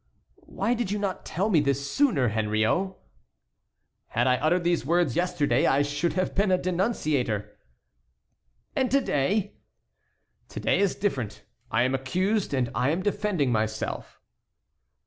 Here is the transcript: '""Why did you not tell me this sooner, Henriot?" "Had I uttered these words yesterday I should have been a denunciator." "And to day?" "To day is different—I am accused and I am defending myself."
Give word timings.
'""Why 0.37 0.73
did 0.73 0.89
you 0.89 0.97
not 0.97 1.27
tell 1.27 1.47
me 1.51 1.59
this 1.59 1.87
sooner, 1.91 2.29
Henriot?" 2.29 2.95
"Had 4.07 4.25
I 4.25 4.37
uttered 4.37 4.63
these 4.63 4.83
words 4.83 5.15
yesterday 5.15 5.67
I 5.67 5.83
should 5.83 6.13
have 6.13 6.33
been 6.33 6.49
a 6.49 6.57
denunciator." 6.57 7.55
"And 8.75 8.89
to 8.89 8.99
day?" 9.01 9.57
"To 10.49 10.59
day 10.59 10.79
is 10.79 10.95
different—I 10.95 11.83
am 11.83 11.93
accused 11.93 12.51
and 12.51 12.71
I 12.73 12.89
am 12.89 13.03
defending 13.03 13.51
myself." 13.51 14.19